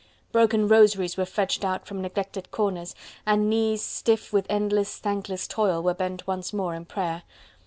Broken 0.31 0.67
rosaries 0.67 1.15
were 1.15 1.27
fetched 1.27 1.63
out 1.63 1.85
from 1.85 2.01
neglected 2.01 2.49
corners, 2.49 2.95
and 3.23 3.47
knees 3.47 3.83
stiff 3.83 4.33
with 4.33 4.47
endless, 4.49 4.97
thankless 4.97 5.47
toil 5.47 5.83
were 5.83 5.93
bent 5.93 6.25
once 6.25 6.51
more 6.53 6.73
in 6.73 6.85
prayer. 6.85 7.21